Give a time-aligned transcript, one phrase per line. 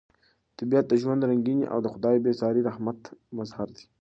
[0.57, 2.99] طبیعت د ژوند د رنګینۍ او د خدای د بې ساري رحمت
[3.37, 3.85] مظهر دی.